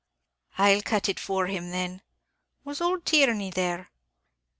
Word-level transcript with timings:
"I'll 0.57 0.81
cut 0.81 1.09
it 1.09 1.19
for 1.19 1.45
him, 1.45 1.69
then. 1.69 2.01
Was 2.63 2.81
ould 2.81 3.05
Tierney 3.05 3.51
there?" 3.51 3.91